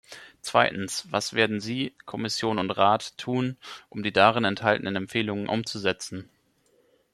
[0.41, 3.55] Zweitens, was werden Sie, Kommission und Rat, tun,
[3.87, 6.27] um die darin enthaltenen Empfehlungen umzusetzen?